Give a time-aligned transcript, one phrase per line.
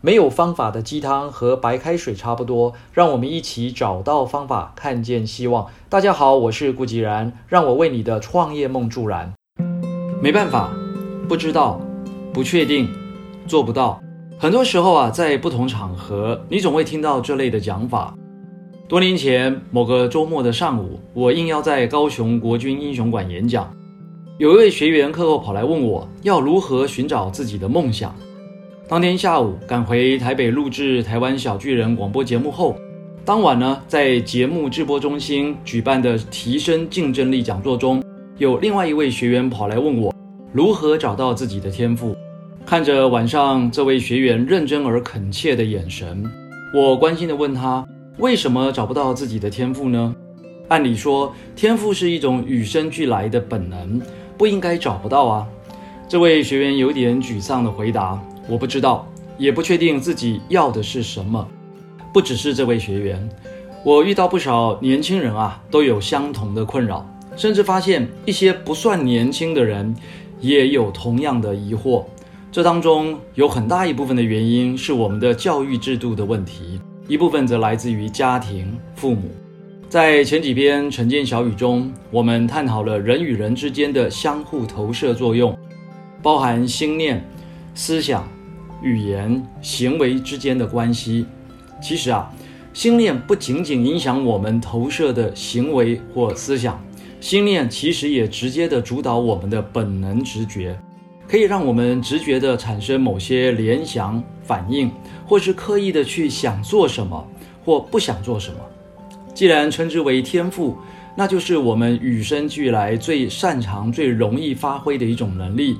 [0.00, 5.66] 没有方法的鸡汤和白开水差不多，让我们一起找到方法，看见希望。
[5.88, 9.32] 大家好，我是顾吉然，让我为你的创业梦助燃。
[10.22, 10.70] 没办法，
[11.28, 11.80] 不知道，
[12.32, 12.88] 不确定，
[13.48, 14.00] 做不到。
[14.38, 18.14] 很多时候啊，在不同场合，你总会听到这类的讲法。
[18.86, 23.68] 多年前某个周末的上午，我应邀在高雄国军英雄馆演讲，
[24.38, 28.14] 有一位学员课后跑来问我要如何寻找自己的梦想。
[28.88, 32.74] 当天下午赶回台北录制台湾小巨人广播节目后，
[33.22, 38.02] 当晚呢，在节目制播中心举办的提升竞争力讲座中，
[38.38, 40.14] 有另外一位学员跑来问我
[40.54, 42.16] 如何找到自己的天赋。
[42.64, 46.24] 看着晚上这位学员认真而恳切的眼神，
[46.74, 47.86] 我关心地问他
[48.16, 50.16] 为什么找不到自己的天赋呢？
[50.68, 54.00] 按理说，天赋是一种与生俱来的本能，
[54.38, 55.46] 不应该找不到啊。
[56.08, 58.18] 这位学员有点沮丧地回答。
[58.48, 61.46] 我不知道，也不确定自己要的是什么。
[62.12, 63.28] 不只是这位学员，
[63.84, 67.06] 我遇到不少年轻人啊，都有相同的困扰，
[67.36, 69.94] 甚至发现一些不算年轻的人
[70.40, 72.04] 也有同样的疑惑。
[72.50, 79.30] 这当中有很大一部分的原因是我们的教育制度的问题，一部分则来自于家庭、父母。
[79.90, 85.56] 在前几篇晨间小语中，我们探讨了人与人之间的相互投射作用，
[86.22, 87.22] 包含心念、
[87.74, 88.26] 思想。
[88.82, 91.26] 语言行为之间的关系，
[91.82, 92.32] 其实啊，
[92.72, 96.82] 心念不仅仅影响我们投射的行为或思想，
[97.20, 100.78] 心念其实也直接的主导我们的本能直觉，
[101.26, 104.90] 可以让我们直觉的产生某些联想反应，
[105.26, 107.26] 或是刻意的去想做什么
[107.64, 108.58] 或不想做什么。
[109.34, 110.76] 既然称之为天赋，
[111.16, 115.76] 那就是我们与生俱来最擅长、最容易发挥的一种能力。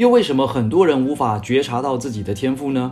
[0.00, 2.90] 又为什么很多人无法觉察到自己的天赋呢？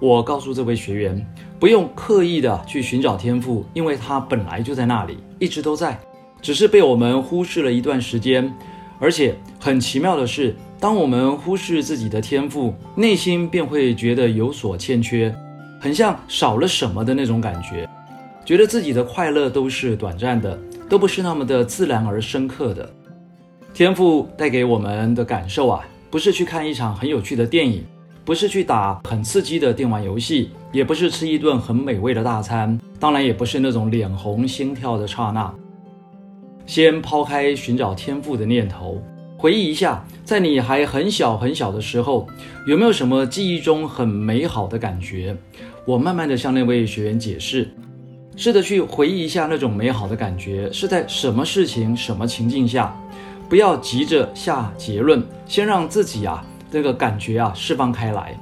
[0.00, 1.26] 我告诉这位学员，
[1.60, 6.00] 不用刻意的去寻找天赋，因为它本来就在那里，一直都在，
[6.40, 8.50] 只是被我们忽视了一段时间。
[8.98, 15.30] 而且很奇妙的是，当我们忽视自己的天赋，内心便会觉得有所欠缺，
[15.78, 17.86] 很像少了什么的那种感觉，
[18.46, 20.58] 觉得自己的快乐都是短暂的，
[20.88, 22.88] 都不是那么的自然而深刻的。
[23.74, 25.86] 天赋带给我们的感受啊。
[26.10, 27.84] 不是去看一场很有趣的电影，
[28.24, 35.54] 不是去打很刺激的电玩游戏，也不是吃一顿很美味的大餐，当然也不是那种脸红心跳的刹那。
[36.66, 39.02] 先抛开寻找天赋的念头，
[39.36, 42.26] 回忆一下，在你还很小很小的时候，
[42.66, 45.36] 有没有什么记忆中很美好的感觉？
[45.86, 47.70] 我慢慢的向那位学员解释，
[48.36, 52.94] 试着去回忆一下那种美好的感觉是在什么事情、什么情境下。
[53.48, 58.38] 不要急着下结论，先让自己啊这个感觉啊释放开来。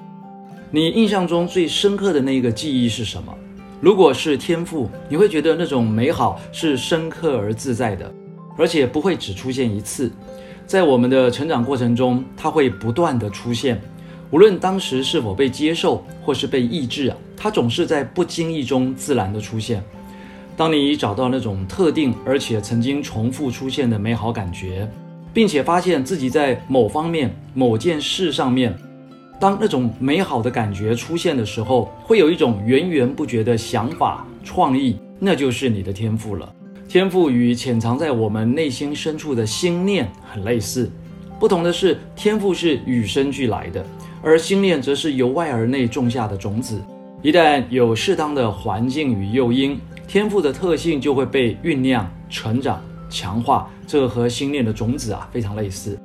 [0.73, 3.33] 你印象中最深刻的那一个记忆是什么？
[3.81, 8.13] 如果是天赋，你会觉得那种美好是深刻而自在的，
[8.59, 10.11] 而且不会只出现一次。
[10.67, 13.81] 在我们的成长过程中，它会不断的出现，
[14.33, 19.85] 无论当时是否被接受或是被抑制啊，它总是在不经意中自然的出现。
[20.57, 24.91] 当你找到那种特定而且曾经重复出现的美好感觉，
[25.35, 28.75] 并且发现自己在某方面、某件事上面，
[29.39, 36.51] 当那种美好的感觉出现的时候，会有一种源源不绝的想法、创意，那就是你的天赋了。
[36.89, 40.91] 天赋与潜藏在我们内心深处的心念很类似，
[41.39, 43.85] 不同的是，天赋是与生俱来的，
[44.23, 46.81] 而心念则是由外而内种下的种子。
[47.21, 52.81] 一旦有适当的环境与诱因，天赋的特性就会被酝酿、成长、
[53.11, 55.99] 强化，这和心念的种子啊非常类似，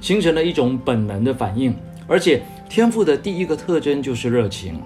[0.00, 1.74] 形成了一种本能的反应。
[2.06, 4.80] 而且天赋的第一个特征就是热情，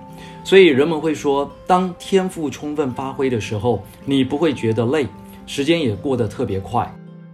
[0.44, 5.06] 所以人们会说，当天赋充分发挥的时候，你不会觉得累，
[5.46, 6.90] 时间也过得特别快。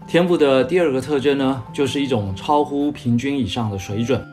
[0.09, 4.25] 天赋的第二个特征呢，就是一种超乎平均以上的水准。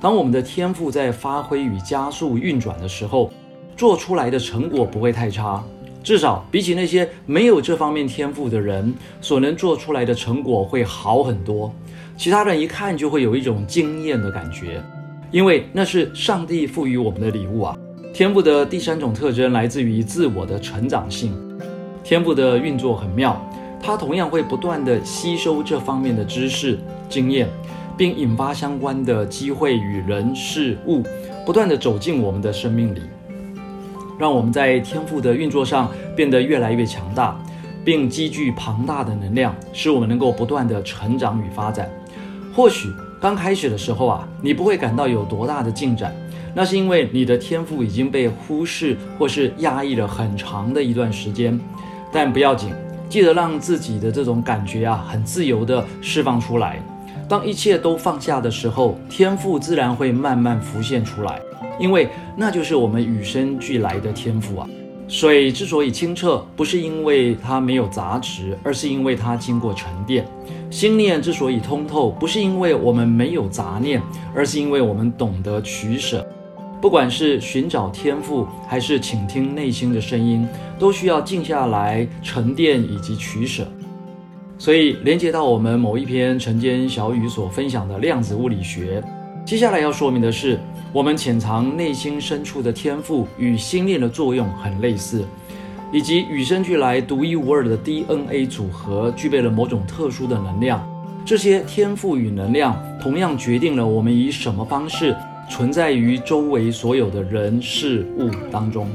[0.00, 3.30] 当我们的天赋在发挥与加速运转的时候，
[3.76, 5.62] 做出来的成果不会太差。
[6.08, 11.70] 至少比起那些没有这方面天赋的人所能做出来的成果会好很多。
[12.16, 14.82] 其他人一看就会有一种惊艳的感觉，
[15.30, 17.76] 因为那是上帝赋予我们的礼物啊。
[18.14, 21.30] 天赋的第三种特征来自于自我的成长性。
[22.02, 23.38] 天赋的运作很妙，
[23.78, 26.78] 它同样会不断的吸收这方面的知识
[27.10, 27.46] 经验，
[27.98, 31.02] 并引发相关的机会与人事物，
[31.44, 33.02] 不断的走进我们的生命里。
[34.18, 37.38] 让我们在天赋的运作上变得越来越强大，
[37.84, 41.88] 并积聚庞大的能量，使我们能够不断的成长与发展。
[42.52, 46.12] 或许刚开始的时候啊，你不会感到有多大的进展，
[46.54, 51.58] 那是因为你的天赋已经被忽视或是压抑了很长的一段时间。
[52.12, 52.70] 但不要紧，
[53.08, 56.82] 记得让自己的这种感觉啊，很自由的释放出来。
[57.28, 61.38] 当一切都放下的时候，天赋自然会慢慢浮现出来，
[61.78, 64.68] 因为那就是我们与生俱来的天赋啊。
[65.06, 70.22] 水之所以清澈，不是因为它没有杂质，而是因为它经过沉淀；
[70.70, 74.02] 心念之所以通透，不是因为我们没有杂念，
[74.34, 76.26] 而是因为我们懂得取舍。
[76.78, 80.46] 不管是寻找天赋，还是倾听内心的声音，
[80.78, 83.66] 都需要静下来沉淀以及取舍。
[84.58, 89.02] 所以，连接到我们某一篇晨间小雨所分享的量子物理学，
[89.48, 90.60] 接下来要说明的是，
[90.92, 95.24] 我们潜藏内心深处的天赋与心念的作用很类似，
[95.90, 100.86] 以及与生俱来独一无二的 DNA 组合具备了某种特殊的能量。
[101.24, 105.16] 这些天赋与能量同样决定了我们以什么方式
[105.48, 108.86] 存在于周围所有的人事物当中，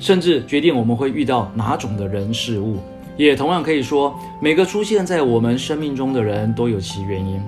[0.00, 2.78] 甚至决定我们会遇到哪种的人事物。
[3.16, 7.40] 也同样可以说，每个出现在我们生命中的人都有其原因。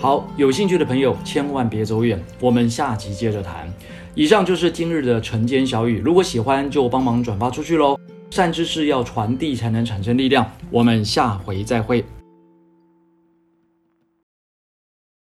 [0.00, 3.68] 好，有兴趣的朋友千万别走远，我们下集接着谈。
[4.14, 7.98] 以上就是今日的晨间小语，如果喜欢就帮忙转发出去喽。
[8.30, 12.04] 善知识要传递才能产生力量，我们下回再会。